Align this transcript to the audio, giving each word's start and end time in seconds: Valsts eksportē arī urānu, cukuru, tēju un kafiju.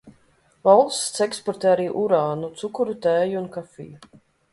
Valsts 0.67 1.19
eksportē 1.25 1.69
arī 1.73 1.85
urānu, 2.03 2.49
cukuru, 2.61 2.97
tēju 3.05 3.39
un 3.43 3.47
kafiju. 3.59 4.19